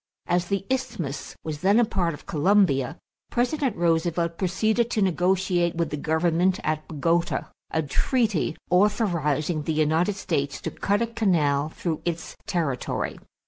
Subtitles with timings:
[0.25, 2.97] As the isthmus was then a part of Colombia,
[3.29, 10.15] President Roosevelt proceeded to negotiate with the government at Bogota a treaty authorizing the United
[10.15, 13.19] States to cut a canal through its territory.